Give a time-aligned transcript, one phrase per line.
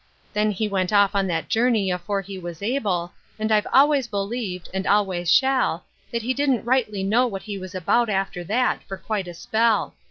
[0.33, 4.67] Then he went off on that journey afore he was able, and I've always believed,
[4.73, 8.97] and always shall, that he didn't rightly know what he was about after that, for
[8.97, 9.93] quite a spell.